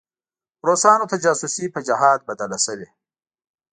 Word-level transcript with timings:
روسانو 0.67 1.05
ته 1.11 1.17
جاسوسي 1.23 1.65
په 1.73 1.79
جهاد 1.87 2.19
بدله 2.29 2.57
شوې. 2.65 2.87